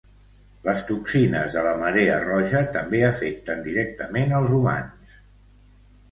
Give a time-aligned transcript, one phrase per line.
[0.67, 5.13] Les toxines de la marea roja també afecten directament els humans.